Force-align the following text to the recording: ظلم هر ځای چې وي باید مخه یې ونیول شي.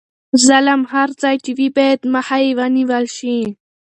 ظلم 0.47 0.81
هر 0.93 1.09
ځای 1.21 1.35
چې 1.43 1.51
وي 1.57 1.67
باید 1.77 2.01
مخه 2.13 2.37
یې 2.45 2.51
ونیول 2.57 3.05
شي. 3.17 3.37